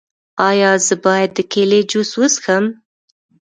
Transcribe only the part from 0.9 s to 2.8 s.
باید د کیلي جوس وڅښم؟